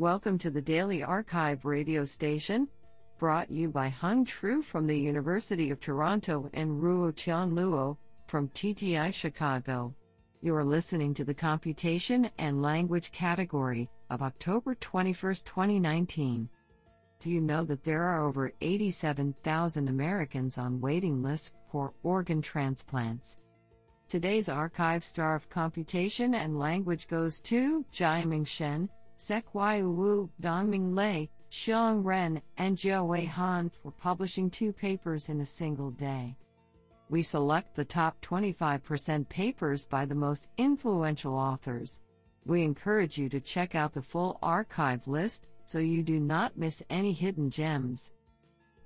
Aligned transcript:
Welcome 0.00 0.38
to 0.38 0.48
the 0.48 0.62
Daily 0.62 1.00
arXiv 1.00 1.62
radio 1.62 2.06
station, 2.06 2.68
brought 3.18 3.50
you 3.50 3.68
by 3.68 3.90
Hung 3.90 4.24
Tru 4.24 4.62
from 4.62 4.86
the 4.86 4.98
University 4.98 5.70
of 5.70 5.78
Toronto 5.78 6.48
and 6.54 6.82
Ruo 6.82 7.14
Tian 7.14 7.50
Luo 7.50 7.98
from 8.26 8.48
TTI 8.48 9.12
Chicago. 9.12 9.94
You 10.40 10.54
are 10.54 10.64
listening 10.64 11.12
to 11.12 11.24
the 11.26 11.34
Computation 11.34 12.30
and 12.38 12.62
Language 12.62 13.12
category 13.12 13.90
of 14.08 14.22
October 14.22 14.74
21, 14.74 15.34
2019. 15.34 16.48
Do 17.18 17.28
you 17.28 17.42
know 17.42 17.62
that 17.64 17.84
there 17.84 18.04
are 18.04 18.26
over 18.26 18.54
87,000 18.62 19.86
Americans 19.86 20.56
on 20.56 20.80
waiting 20.80 21.22
lists 21.22 21.52
for 21.70 21.92
organ 22.02 22.40
transplants? 22.40 23.36
Today's 24.08 24.48
arXiv 24.48 25.02
star 25.02 25.34
of 25.34 25.50
computation 25.50 26.36
and 26.36 26.58
language 26.58 27.06
goes 27.06 27.38
to 27.42 27.84
Jiaming 27.92 28.46
Shen, 28.46 28.88
Zeqiu 29.20 29.94
Wu, 29.94 30.30
Dongming 30.40 30.96
Lei, 30.96 31.28
Xiang 31.50 32.02
Ren, 32.02 32.40
and 32.56 32.74
Jiawei 32.74 33.26
Han 33.26 33.70
for 33.82 33.90
publishing 33.90 34.48
two 34.48 34.72
papers 34.72 35.28
in 35.28 35.42
a 35.42 35.44
single 35.44 35.90
day. 35.90 36.38
We 37.10 37.22
select 37.22 37.74
the 37.74 37.84
top 37.84 38.18
25% 38.22 39.28
papers 39.28 39.86
by 39.86 40.06
the 40.06 40.14
most 40.14 40.48
influential 40.56 41.34
authors. 41.34 42.00
We 42.46 42.62
encourage 42.62 43.18
you 43.18 43.28
to 43.28 43.40
check 43.40 43.74
out 43.74 43.92
the 43.92 44.00
full 44.00 44.38
arXiv 44.42 45.06
list 45.06 45.48
so 45.66 45.78
you 45.78 46.02
do 46.02 46.18
not 46.18 46.56
miss 46.56 46.82
any 46.88 47.12
hidden 47.12 47.50
gems. 47.50 48.12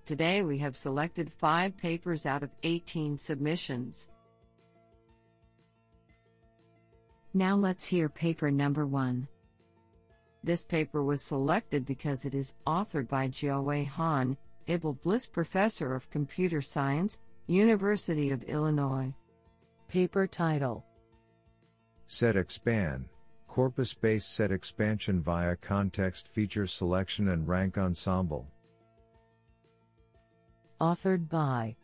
Today 0.05 0.42
we 0.42 0.59
have 0.59 0.77
selected 0.77 1.30
5 1.30 1.77
papers 1.77 2.27
out 2.27 2.42
of 2.42 2.51
18 2.64 3.16
submissions. 3.16 4.09
Now 7.33 7.55
let's 7.55 7.87
hear 7.87 8.09
paper 8.09 8.51
number 8.51 8.84
1. 8.84 9.28
This 10.45 10.66
paper 10.66 11.03
was 11.03 11.23
selected 11.23 11.87
because 11.87 12.27
it 12.27 12.34
is 12.34 12.55
authored 12.67 13.09
by 13.09 13.28
Jiawei 13.28 13.87
Han, 13.87 14.37
Abel 14.69 14.92
Bliss 14.92 15.27
Professor 15.27 15.95
of 15.95 16.11
Computer 16.11 16.61
Science, 16.61 17.19
University 17.47 18.31
of 18.31 18.42
Illinois. 18.42 19.15
Paper 19.89 20.27
title 20.27 20.84
Set 22.06 22.37
Expand 22.37 23.06
Corpus 23.48 23.95
based 23.95 24.34
set 24.34 24.53
expansion 24.53 25.22
via 25.22 25.56
context 25.56 26.28
feature 26.28 26.67
selection 26.67 27.28
and 27.31 27.48
rank 27.48 27.78
ensemble. 27.78 28.47
Authored 30.78 31.27
by 31.31 31.75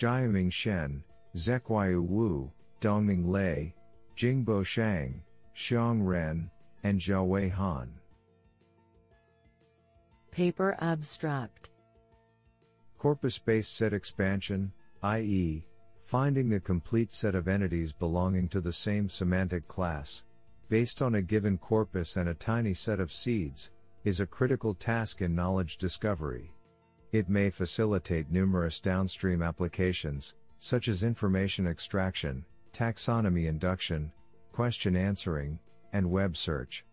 Jiaming 0.00 0.50
Shen, 0.50 1.04
Zeqiu 1.36 2.02
Wu, 2.04 2.50
Dongming 2.80 3.28
Lei, 3.28 3.74
Jingbo 4.16 4.66
Shang, 4.66 5.22
Xiang 5.54 6.04
Ren, 6.04 6.50
and 6.82 7.00
Jiawei 7.00 7.50
Han. 7.50 7.90
Paper 10.30 10.76
Abstract 10.80 11.70
Corpus 12.96 13.38
based 13.38 13.76
set 13.76 13.92
expansion, 13.92 14.72
i.e., 15.02 15.64
finding 16.02 16.48
the 16.48 16.60
complete 16.60 17.12
set 17.12 17.34
of 17.34 17.48
entities 17.48 17.92
belonging 17.92 18.48
to 18.48 18.60
the 18.60 18.72
same 18.72 19.08
semantic 19.08 19.68
class, 19.68 20.24
based 20.68 21.02
on 21.02 21.16
a 21.16 21.22
given 21.22 21.58
corpus 21.58 22.16
and 22.16 22.28
a 22.28 22.34
tiny 22.34 22.74
set 22.74 23.00
of 23.00 23.12
seeds, 23.12 23.70
is 24.04 24.20
a 24.20 24.26
critical 24.26 24.74
task 24.74 25.22
in 25.22 25.34
knowledge 25.34 25.76
discovery. 25.76 26.52
It 27.12 27.28
may 27.28 27.50
facilitate 27.50 28.30
numerous 28.30 28.80
downstream 28.80 29.42
applications, 29.42 30.34
such 30.58 30.88
as 30.88 31.02
information 31.02 31.66
extraction, 31.66 32.44
taxonomy 32.72 33.46
induction, 33.46 34.12
question 34.52 34.96
answering, 34.96 35.58
and 35.92 36.10
web 36.10 36.36
search. 36.36 36.84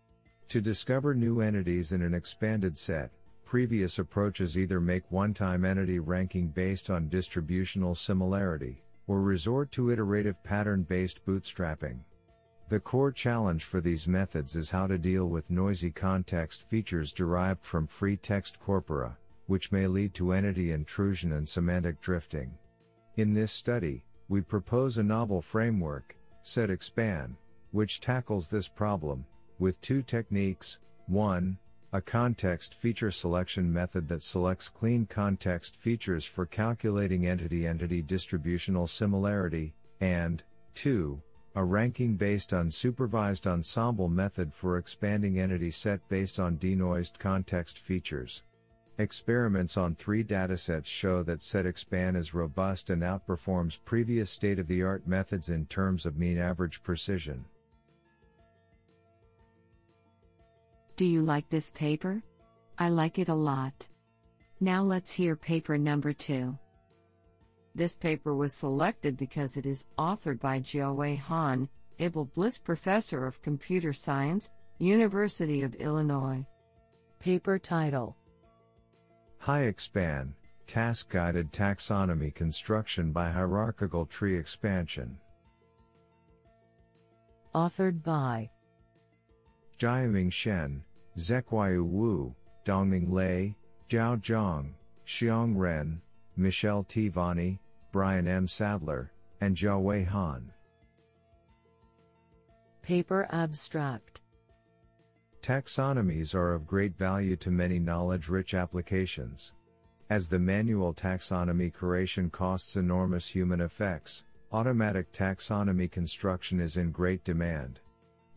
To 0.48 0.60
discover 0.60 1.14
new 1.14 1.40
entities 1.40 1.92
in 1.92 2.02
an 2.02 2.14
expanded 2.14 2.78
set, 2.78 3.10
previous 3.44 3.98
approaches 3.98 4.58
either 4.58 4.80
make 4.80 5.10
one-time 5.10 5.64
entity 5.64 5.98
ranking 5.98 6.48
based 6.48 6.90
on 6.90 7.08
distributional 7.08 7.94
similarity, 7.94 8.82
or 9.06 9.20
resort 9.20 9.70
to 9.72 9.90
iterative 9.90 10.42
pattern-based 10.42 11.24
bootstrapping. 11.24 11.98
The 12.68 12.80
core 12.80 13.12
challenge 13.12 13.64
for 13.64 13.80
these 13.80 14.08
methods 14.08 14.56
is 14.56 14.70
how 14.70 14.88
to 14.88 14.98
deal 14.98 15.26
with 15.26 15.48
noisy 15.50 15.92
context 15.92 16.68
features 16.68 17.12
derived 17.12 17.64
from 17.64 17.86
free 17.86 18.16
text 18.16 18.58
corpora, 18.58 19.16
which 19.46 19.70
may 19.70 19.86
lead 19.86 20.14
to 20.14 20.32
entity 20.32 20.72
intrusion 20.72 21.32
and 21.32 21.48
semantic 21.48 22.00
drifting. 22.00 22.52
In 23.16 23.32
this 23.32 23.52
study, 23.52 24.04
we 24.28 24.40
propose 24.40 24.98
a 24.98 25.02
novel 25.04 25.40
framework, 25.40 26.16
Set 26.42 26.68
Expand, 26.68 27.36
which 27.76 28.00
tackles 28.00 28.48
this 28.48 28.68
problem, 28.68 29.26
with 29.58 29.78
two 29.82 30.00
techniques 30.00 30.78
1. 31.08 31.58
A 31.92 32.00
context 32.00 32.74
feature 32.74 33.10
selection 33.10 33.70
method 33.70 34.08
that 34.08 34.22
selects 34.22 34.70
clean 34.70 35.04
context 35.04 35.76
features 35.76 36.24
for 36.24 36.46
calculating 36.46 37.26
entity 37.26 37.66
entity 37.66 38.00
distributional 38.00 38.86
similarity, 38.86 39.74
and 40.00 40.42
2. 40.74 41.20
A 41.56 41.62
ranking 41.62 42.16
based 42.16 42.52
unsupervised 42.52 43.46
ensemble 43.46 44.08
method 44.08 44.54
for 44.54 44.78
expanding 44.78 45.38
entity 45.38 45.70
set 45.70 46.00
based 46.08 46.40
on 46.40 46.56
denoised 46.56 47.18
context 47.18 47.78
features. 47.78 48.42
Experiments 48.96 49.76
on 49.76 49.94
three 49.94 50.24
datasets 50.24 50.86
show 50.86 51.22
that 51.24 51.40
SetExpand 51.40 52.16
is 52.16 52.32
robust 52.32 52.88
and 52.88 53.02
outperforms 53.02 53.78
previous 53.84 54.30
state 54.30 54.58
of 54.58 54.66
the 54.66 54.82
art 54.82 55.06
methods 55.06 55.50
in 55.50 55.66
terms 55.66 56.06
of 56.06 56.16
mean 56.16 56.38
average 56.38 56.82
precision. 56.82 57.44
Do 60.96 61.04
you 61.04 61.20
like 61.20 61.48
this 61.50 61.70
paper? 61.72 62.22
I 62.78 62.88
like 62.88 63.18
it 63.18 63.28
a 63.28 63.34
lot. 63.34 63.86
Now 64.60 64.82
let's 64.82 65.12
hear 65.12 65.36
paper 65.36 65.76
number 65.76 66.14
two. 66.14 66.58
This 67.74 67.98
paper 67.98 68.34
was 68.34 68.54
selected 68.54 69.18
because 69.18 69.58
it 69.58 69.66
is 69.66 69.86
authored 69.98 70.40
by 70.40 70.60
Jiawei 70.60 71.18
Han, 71.18 71.68
Abel 71.98 72.24
Bliss 72.24 72.56
Professor 72.56 73.26
of 73.26 73.42
Computer 73.42 73.92
Science, 73.92 74.50
University 74.78 75.62
of 75.62 75.74
Illinois. 75.74 76.46
Paper 77.20 77.58
title 77.58 78.16
HiExpan 79.42 80.32
Task 80.66 81.10
Guided 81.10 81.52
Taxonomy 81.52 82.34
Construction 82.34 83.12
by 83.12 83.30
Hierarchical 83.30 84.06
Tree 84.06 84.36
Expansion. 84.38 85.18
Authored 87.54 88.02
by 88.02 88.48
Jiaming 89.78 90.32
Shen, 90.32 90.82
Zeqiu 91.18 91.84
Wu, 91.84 92.34
Dongming 92.64 93.10
Lei, 93.10 93.54
Zhao 93.90 94.20
Zhang, 94.20 94.72
Xiang 95.06 95.56
Ren, 95.56 96.00
Michelle 96.36 96.84
T. 96.84 97.08
Vanni, 97.08 97.60
Brian 97.92 98.26
M. 98.26 98.48
Sadler, 98.48 99.12
and 99.40 99.56
Jiawei 99.56 100.06
Han. 100.06 100.52
Paper 102.82 103.26
Abstract 103.30 104.22
Taxonomies 105.42 106.34
are 106.34 106.54
of 106.54 106.66
great 106.66 106.96
value 106.96 107.36
to 107.36 107.50
many 107.50 107.78
knowledge 107.78 108.28
rich 108.28 108.54
applications. 108.54 109.52
As 110.08 110.28
the 110.28 110.38
manual 110.38 110.94
taxonomy 110.94 111.72
creation 111.72 112.30
costs 112.30 112.76
enormous 112.76 113.28
human 113.28 113.60
effects, 113.60 114.24
automatic 114.52 115.12
taxonomy 115.12 115.90
construction 115.90 116.60
is 116.60 116.76
in 116.76 116.90
great 116.90 117.24
demand. 117.24 117.80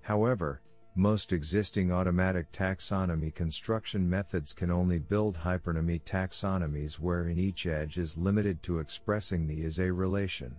However, 0.02 0.62
most 0.96 1.32
existing 1.32 1.92
automatic 1.92 2.52
taxonomy 2.52 3.34
construction 3.34 4.10
methods 4.10 4.54
can 4.54 4.72
only 4.72 5.00
build 5.00 5.38
hypernymy 5.38 6.02
taxonomies 6.02 6.96
wherein 6.96 7.38
each 7.38 7.68
edge 7.68 7.98
is 7.98 8.18
limited 8.18 8.62
to 8.64 8.80
expressing 8.80 9.48
the 9.48 9.62
is 9.62 9.80
a 9.80 9.92
relation. 9.92 10.56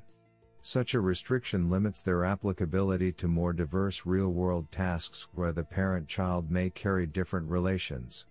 Such 0.63 0.95
a 0.95 1.01
restriction 1.01 1.69
limits 1.69 2.03
their 2.03 2.25
applicability 2.25 3.13
to 3.13 3.29
more 3.29 3.53
diverse 3.53 4.07
real-world 4.07 4.71
tasks 4.71 5.27
where 5.35 5.53
the 5.53 5.65
parent-child 5.65 6.51
may 6.51 6.71
carry 6.71 7.07
different 7.07 7.51
relations. 7.51 8.27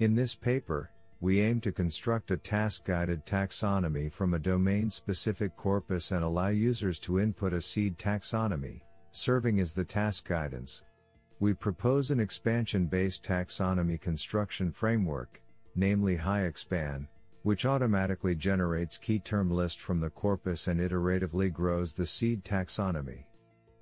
In 0.00 0.14
this 0.14 0.34
paper, 0.34 0.90
we 1.20 1.40
aim 1.40 1.60
to 1.62 1.72
construct 1.72 2.30
a 2.30 2.36
task-guided 2.36 3.24
taxonomy 3.26 4.12
from 4.12 4.34
a 4.34 4.38
domain-specific 4.38 5.56
corpus 5.56 6.12
and 6.12 6.22
allow 6.22 6.48
users 6.48 6.98
to 7.00 7.18
input 7.18 7.52
a 7.52 7.62
seed 7.62 7.98
taxonomy, 7.98 8.80
serving 9.12 9.58
as 9.58 9.74
the 9.74 9.84
task 9.84 10.28
guidance 10.28 10.82
we 11.40 11.54
propose 11.54 12.10
an 12.10 12.20
expansion-based 12.20 13.24
taxonomy 13.24 14.00
construction 14.00 14.72
framework, 14.72 15.40
namely 15.76 16.16
HiExpan, 16.16 17.06
which 17.42 17.64
automatically 17.64 18.34
generates 18.34 18.98
key 18.98 19.18
term 19.18 19.50
list 19.50 19.80
from 19.80 20.00
the 20.00 20.10
corpus 20.10 20.66
and 20.66 20.80
iteratively 20.80 21.52
grows 21.52 21.92
the 21.92 22.06
seed 22.06 22.44
taxonomy. 22.44 23.24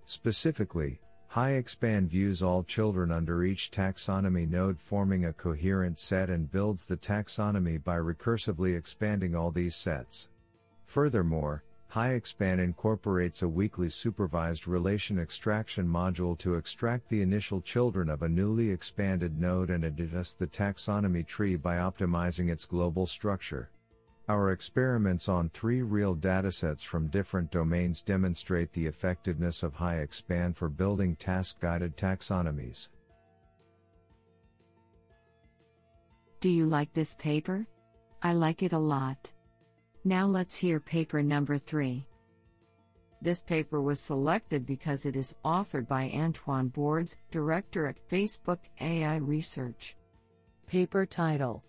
Specifically, 0.05 1.01
HiExpan 1.33 2.09
views 2.09 2.43
all 2.43 2.63
children 2.63 3.11
under 3.11 3.45
each 3.45 3.71
taxonomy 3.71 4.49
node 4.49 4.81
forming 4.81 5.25
a 5.25 5.33
coherent 5.33 5.99
set 5.99 6.31
and 6.31 6.51
builds 6.51 6.87
the 6.87 6.97
taxonomy 6.97 7.83
by 7.83 7.97
recursively 7.97 8.77
expanding 8.77 9.35
all 9.35 9.51
these 9.51 9.75
sets. 9.75 10.29
Furthermore, 10.87 11.65
HiExpan 11.97 12.59
incorporates 12.59 13.41
a 13.41 13.49
weakly 13.49 13.89
supervised 13.89 14.69
relation 14.69 15.19
extraction 15.19 15.89
module 15.89 16.37
to 16.37 16.57
extract 16.57 17.09
the 17.09 17.23
initial 17.23 17.63
children 17.63 18.11
of 18.11 18.21
a 18.21 18.29
newly 18.29 18.71
expanded 18.71 19.41
node 19.41 19.71
and 19.71 19.83
adjust 19.83 20.39
the 20.39 20.47
taxonomy 20.47 21.27
tree 21.27 21.57
by 21.57 21.77
optimizing 21.77 22.53
its 22.53 22.67
global 22.67 23.07
structure. 23.07 23.71
Our 24.29 24.53
experiments 24.53 25.27
on 25.31 25.49
three 25.49 25.81
real 25.81 26.15
datasets 26.15 26.83
from 26.83 27.09
different 27.09 27.51
domains 27.51 28.03
demonstrate 28.03 28.75
the 28.75 28.85
effectiveness 28.85 29.63
of 29.63 29.75
HiExpan 29.75 30.55
for 30.55 30.69
building 30.69 31.17
task 31.17 31.61
guided 31.61 31.97
taxonomies. 31.97 32.91
Do 36.41 36.51
you 36.51 36.67
like 36.67 36.93
this 36.93 37.17
paper? 37.17 37.67
I 38.23 38.35
like 38.35 38.63
it 38.63 38.75
a 38.75 38.79
lot. 38.79 39.33
Now 40.07 40.25
let's 40.25 40.55
hear 40.55 40.79
paper 40.79 41.21
number 41.21 41.59
3. 41.59 42.07
This 43.21 43.43
paper 43.43 43.83
was 43.83 43.99
selected 43.99 44.65
because 44.65 45.05
it 45.05 45.17
is 45.17 45.35
authored 45.45 45.89
by 45.89 46.13
Antoine 46.15 46.69
Bordes, 46.71 47.17
Director 47.33 47.89
at 47.89 47.99
Facebook 48.09 48.61
AI 48.81 49.17
Research. 49.17 49.97
Paper 50.69 51.07
title 51.07 51.65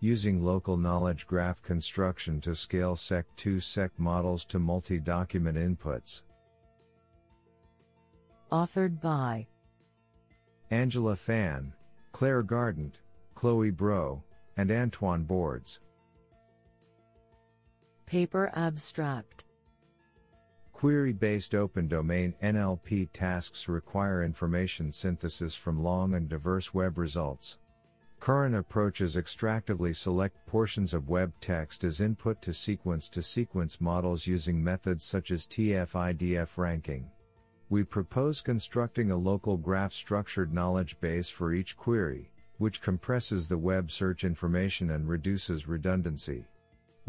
Using 0.00 0.42
Local 0.42 0.78
Knowledge 0.78 1.26
Graph 1.26 1.60
Construction 1.60 2.40
to 2.40 2.54
Scale 2.54 2.96
Seq2Seq 2.96 3.90
Models 3.98 4.46
to 4.46 4.58
Multi 4.58 4.98
Document 4.98 5.58
Inputs. 5.58 6.22
Authored 8.50 8.98
by 8.98 9.46
Angela 10.70 11.16
Fan, 11.16 11.74
Claire 12.12 12.42
Gardent, 12.42 13.02
Chloe 13.34 13.68
Braud, 13.68 14.22
and 14.56 14.70
Antoine 14.70 15.24
Bordes. 15.26 15.80
Paper 18.10 18.50
Abstract 18.56 19.44
Query 20.72 21.12
based 21.12 21.54
open 21.54 21.86
domain 21.86 22.34
NLP 22.42 23.08
tasks 23.12 23.68
require 23.68 24.24
information 24.24 24.90
synthesis 24.90 25.54
from 25.54 25.84
long 25.84 26.14
and 26.14 26.28
diverse 26.28 26.74
web 26.74 26.98
results. 26.98 27.58
Current 28.18 28.56
approaches 28.56 29.14
extractively 29.14 29.94
select 29.94 30.44
portions 30.44 30.92
of 30.92 31.08
web 31.08 31.32
text 31.40 31.84
as 31.84 32.00
input 32.00 32.42
to 32.42 32.52
sequence 32.52 33.08
to 33.10 33.22
sequence 33.22 33.80
models 33.80 34.26
using 34.26 34.60
methods 34.60 35.04
such 35.04 35.30
as 35.30 35.46
TF-IDF 35.46 36.56
ranking. 36.56 37.08
We 37.68 37.84
propose 37.84 38.40
constructing 38.40 39.12
a 39.12 39.16
local 39.16 39.56
graph 39.56 39.92
structured 39.92 40.52
knowledge 40.52 40.98
base 41.00 41.28
for 41.28 41.52
each 41.52 41.76
query, 41.76 42.32
which 42.58 42.82
compresses 42.82 43.48
the 43.48 43.58
web 43.58 43.88
search 43.88 44.24
information 44.24 44.90
and 44.90 45.08
reduces 45.08 45.68
redundancy. 45.68 46.44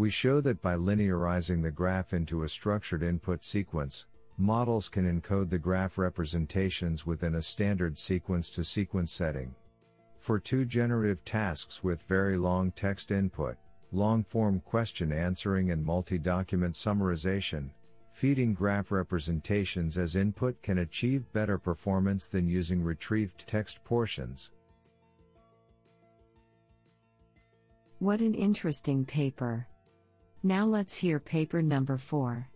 We 0.02 0.10
show 0.10 0.42
that 0.42 0.64
by 0.64 0.78
linearizing 0.78 1.62
the 1.62 1.70
graph 1.70 2.12
into 2.12 2.42
a 2.42 2.50
structured 2.50 3.04
input 3.04 3.44
sequence, 3.44 4.08
models 4.36 4.90
can 4.90 5.06
encode 5.06 5.52
the 5.52 5.60
graph 5.60 6.00
representations 6.00 7.06
within 7.06 7.36
a 7.36 7.42
standard 7.44 8.00
sequence 8.00 8.50
to 8.50 8.64
sequence 8.64 9.12
setting. 9.12 9.54
For 10.18 10.40
two 10.40 10.66
generative 10.66 11.24
tasks 11.24 11.84
with 11.84 12.02
very 12.02 12.36
long 12.36 12.72
text 12.72 13.12
input, 13.12 13.58
long 13.92 14.24
form 14.24 14.60
question 14.62 15.12
answering 15.12 15.70
and 15.70 15.86
multi 15.86 16.18
document 16.18 16.74
summarization, 16.74 17.70
feeding 18.12 18.56
graph 18.56 18.92
representations 18.92 20.00
as 20.00 20.16
input 20.16 20.60
can 20.64 20.80
achieve 20.80 21.32
better 21.32 21.60
performance 21.60 22.28
than 22.28 22.48
using 22.48 22.82
retrieved 22.82 23.46
text 23.46 23.84
portions. 23.84 24.50
What 28.00 28.20
an 28.20 28.34
interesting 28.34 29.06
paper! 29.06 29.68
Now 30.44 30.66
let's 30.66 30.98
hear 30.98 31.20
paper 31.20 31.62
number 31.62 31.98
4. 31.98 32.48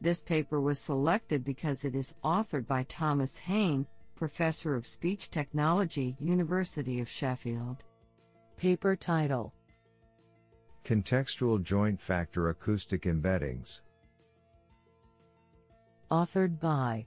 This 0.00 0.22
paper 0.22 0.60
was 0.60 0.78
selected 0.78 1.44
because 1.44 1.84
it 1.84 1.96
is 1.96 2.14
authored 2.22 2.66
by 2.66 2.84
Thomas 2.84 3.36
Hain, 3.38 3.86
Professor 4.14 4.76
of 4.76 4.86
Speech 4.86 5.30
Technology, 5.30 6.16
University 6.20 7.00
of 7.00 7.08
Sheffield. 7.08 7.82
Paper 8.56 8.94
title 8.94 9.52
Contextual 10.84 11.60
Joint 11.62 12.00
Factor 12.00 12.50
Acoustic 12.50 13.02
Embeddings. 13.02 13.80
Authored 16.10 16.60
by 16.60 17.06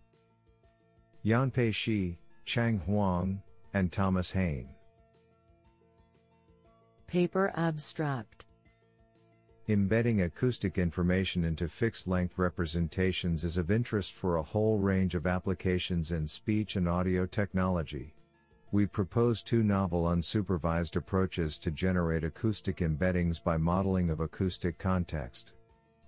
Yanpei 1.26 1.74
Shi, 1.74 2.20
Qiang 2.46 2.82
Huang, 2.82 3.42
and 3.74 3.92
Thomas 3.92 4.32
Hain. 4.32 4.68
Paper 7.08 7.54
Abstract 7.56 8.46
Embedding 9.70 10.22
acoustic 10.24 10.78
information 10.78 11.46
into 11.46 11.70
fixed 11.70 12.06
length 12.06 12.38
representations 12.38 13.46
is 13.46 13.56
of 13.56 13.72
interest 13.72 14.12
for 14.12 14.36
a 14.36 14.44
whole 14.44 14.78
range 14.78 15.16
of 15.16 15.26
applications 15.26 16.12
in 16.12 16.28
speech 16.28 16.76
and 16.76 16.86
audio 16.86 17.26
technology. 17.26 18.14
We 18.74 18.88
propose 18.88 19.42
two 19.42 19.64
novel 19.64 20.04
unsupervised 20.04 20.98
approaches 20.98 21.58
to 21.60 21.72
generate 21.72 22.26
acoustic 22.26 22.78
embeddings 22.80 23.42
by 23.42 23.56
modeling 23.56 24.10
of 24.10 24.20
acoustic 24.20 24.78
context. 24.78 25.54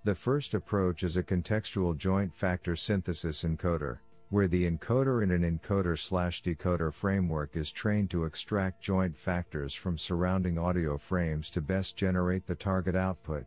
The 0.03 0.15
first 0.15 0.53
approach 0.53 1.01
is 1.01 1.15
a 1.15 1.23
contextual 1.23 1.97
joint 1.97 2.35
factor 2.35 2.75
synthesis 2.75 3.43
encoder, 3.43 3.99
where 4.29 4.47
the 4.47 4.69
encoder 4.69 5.21
in 5.23 5.31
an 5.31 5.43
encoder 5.43 5.97
slash 5.97 6.43
decoder 6.43 6.93
framework 6.93 7.55
is 7.55 7.71
trained 7.71 8.09
to 8.09 8.25
extract 8.25 8.81
joint 8.81 9.15
factors 9.15 9.73
from 9.73 9.97
surrounding 9.97 10.57
audio 10.57 10.97
frames 10.97 11.49
to 11.49 11.61
best 11.61 11.95
generate 11.95 12.45
the 12.47 12.55
target 12.55 12.95
output. 12.95 13.45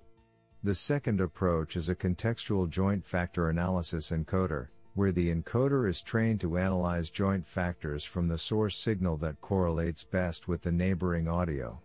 The 0.62 0.74
second 0.74 1.20
approach 1.20 1.76
is 1.76 1.88
a 1.88 1.94
contextual 1.94 2.68
joint 2.68 3.04
factor 3.04 3.48
analysis 3.48 4.10
encoder, 4.10 4.68
where 4.94 5.12
the 5.12 5.32
encoder 5.32 5.88
is 5.88 6.02
trained 6.02 6.40
to 6.40 6.58
analyze 6.58 7.10
joint 7.10 7.46
factors 7.46 8.04
from 8.04 8.26
the 8.26 8.38
source 8.38 8.76
signal 8.76 9.16
that 9.18 9.40
correlates 9.40 10.02
best 10.02 10.48
with 10.48 10.62
the 10.62 10.72
neighboring 10.72 11.28
audio. 11.28 11.80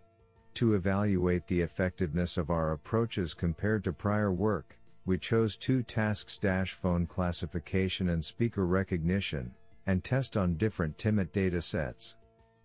To 0.54 0.74
evaluate 0.74 1.46
the 1.46 1.60
effectiveness 1.60 2.36
of 2.36 2.50
our 2.50 2.72
approaches 2.72 3.34
compared 3.34 3.84
to 3.84 3.92
prior 3.92 4.32
work, 4.32 4.76
we 5.06 5.18
chose 5.18 5.56
two 5.56 5.82
tasks 5.82 6.38
phone 6.80 7.06
classification 7.06 8.08
and 8.08 8.24
speaker 8.24 8.66
recognition, 8.66 9.52
and 9.86 10.02
test 10.02 10.36
on 10.36 10.56
different 10.56 10.96
TIMIT 10.96 11.30
data 11.32 11.60
sets. 11.60 12.16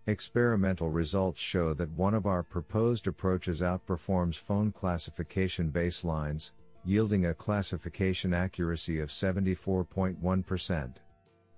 Experimental 0.08 0.90
results 0.90 1.42
show 1.42 1.74
that 1.74 1.92
one 1.92 2.14
of 2.14 2.26
our 2.26 2.42
proposed 2.42 3.08
approaches 3.08 3.62
outperforms 3.62 4.36
phone 4.36 4.72
classification 4.72 5.70
baselines, 5.72 6.52
yielding 6.86 7.26
a 7.26 7.34
classification 7.34 8.34
accuracy 8.34 9.00
of 9.00 9.10
74.1%. 9.10 10.96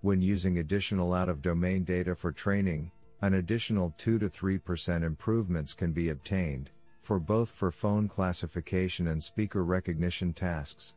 When 0.02 0.22
using 0.22 0.58
additional 0.58 1.14
out 1.14 1.30
of 1.30 1.44
domain 1.44 1.84
data 1.84 2.16
for 2.16 2.32
training, 2.32 2.92
an 3.22 3.36
additional 3.36 3.94
2 4.00 4.18
to 4.18 4.30
3% 4.30 5.04
improvements 5.04 5.76
can 5.76 5.92
be 5.92 6.10
obtained, 6.10 6.72
for 7.02 7.20
both 7.20 7.50
for 7.50 7.72
phone 7.72 8.08
classification 8.08 9.08
and 9.08 9.22
speaker 9.22 9.64
recognition 9.64 10.34
tasks. 10.34 10.96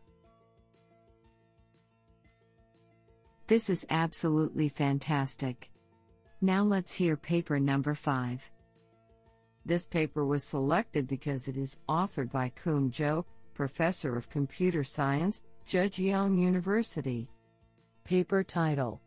This 3.47 3.69
is 3.69 3.87
absolutely 3.91 4.69
fantastic. 4.69 5.71
Now 6.41 6.63
let's 6.63 6.93
hear 6.93 7.17
paper 7.17 7.59
number 7.59 7.95
5. 7.95 8.51
This 9.67 9.87
paper 9.87 10.27
was 10.27 10.45
selected 10.45 11.07
because 11.07 11.49
it 11.49 11.57
is 11.57 11.79
authored 11.89 12.31
by 12.31 12.51
Kun 12.51 12.91
Zhou, 12.91 13.25
Professor 13.55 14.17
of 14.17 14.29
Computer 14.29 14.85
Science, 14.85 15.43
Zhejiang 15.67 16.39
University. 16.39 17.29
Paper 18.05 18.43
title 18.43 19.01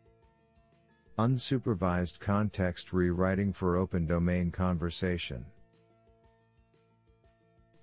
Unsupervised 1.18 2.18
Context 2.18 2.92
Rewriting 2.92 3.52
for 3.52 3.76
Open 3.76 4.06
Domain 4.06 4.50
Conversation 4.50 5.44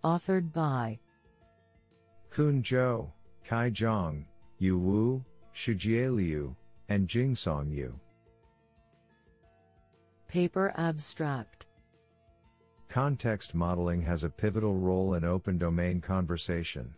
authored 0.05 0.53
by 0.53 0.99
Kun 2.29 2.61
Zhou, 2.61 3.11
Kai 3.43 3.71
Zhang, 3.71 4.25
Yu 4.59 4.77
Wu, 4.77 5.25
Shijie 5.55 6.13
Liu, 6.15 6.55
and 6.89 7.07
Jingsong 7.07 7.73
Yu. 7.75 7.99
Paper 10.27 10.73
Abstract 10.77 11.65
Context 12.87 13.55
modeling 13.55 14.03
has 14.03 14.23
a 14.23 14.29
pivotal 14.29 14.75
role 14.75 15.15
in 15.15 15.23
open 15.23 15.57
domain 15.57 15.99
conversation. 15.99 16.93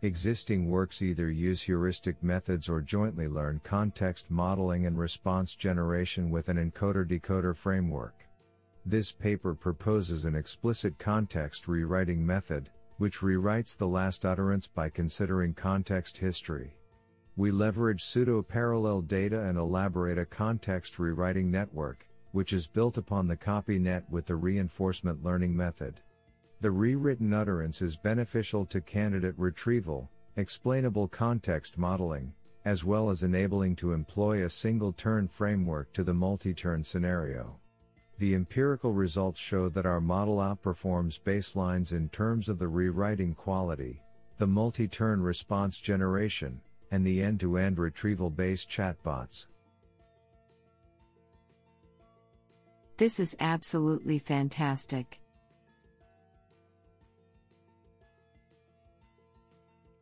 Existing 0.00 0.70
works 0.70 1.02
either 1.02 1.30
use 1.30 1.60
heuristic 1.60 2.22
methods 2.22 2.68
or 2.68 2.80
jointly 2.80 3.28
learn 3.28 3.60
context 3.62 4.30
modeling 4.30 4.86
and 4.86 4.98
response 4.98 5.54
generation 5.54 6.30
with 6.30 6.48
an 6.48 6.56
encoder 6.56 7.06
decoder 7.06 7.54
framework. 7.54 8.27
This 8.88 9.12
paper 9.12 9.54
proposes 9.54 10.24
an 10.24 10.34
explicit 10.34 10.98
context 10.98 11.68
rewriting 11.68 12.24
method, 12.24 12.70
which 12.96 13.18
rewrites 13.18 13.76
the 13.76 13.86
last 13.86 14.24
utterance 14.24 14.66
by 14.66 14.88
considering 14.88 15.52
context 15.52 16.16
history. 16.16 16.72
We 17.36 17.50
leverage 17.50 18.02
pseudo-parallel 18.02 19.02
data 19.02 19.42
and 19.42 19.58
elaborate 19.58 20.16
a 20.16 20.24
context 20.24 20.98
rewriting 20.98 21.50
network, 21.50 22.08
which 22.32 22.54
is 22.54 22.66
built 22.66 22.96
upon 22.96 23.28
the 23.28 23.36
CopyNet 23.36 24.08
with 24.08 24.24
the 24.24 24.36
reinforcement 24.36 25.22
learning 25.22 25.54
method. 25.54 26.00
The 26.62 26.70
rewritten 26.70 27.34
utterance 27.34 27.82
is 27.82 27.98
beneficial 27.98 28.64
to 28.64 28.80
candidate 28.80 29.34
retrieval, 29.36 30.08
explainable 30.36 31.08
context 31.08 31.76
modeling, 31.76 32.32
as 32.64 32.86
well 32.86 33.10
as 33.10 33.22
enabling 33.22 33.76
to 33.76 33.92
employ 33.92 34.46
a 34.46 34.48
single 34.48 34.94
turn 34.94 35.28
framework 35.28 35.92
to 35.92 36.02
the 36.02 36.14
multi 36.14 36.54
turn 36.54 36.82
scenario. 36.82 37.60
The 38.18 38.34
empirical 38.34 38.92
results 38.92 39.38
show 39.38 39.68
that 39.68 39.86
our 39.86 40.00
model 40.00 40.38
outperforms 40.38 41.20
baselines 41.20 41.92
in 41.92 42.08
terms 42.08 42.48
of 42.48 42.58
the 42.58 42.66
rewriting 42.66 43.34
quality, 43.34 44.02
the 44.38 44.46
multi 44.46 44.88
turn 44.88 45.22
response 45.22 45.78
generation, 45.78 46.60
and 46.90 47.06
the 47.06 47.22
end 47.22 47.38
to 47.40 47.58
end 47.58 47.78
retrieval 47.78 48.30
based 48.30 48.68
chatbots. 48.68 49.46
This 52.96 53.20
is 53.20 53.36
absolutely 53.38 54.18
fantastic. 54.18 55.20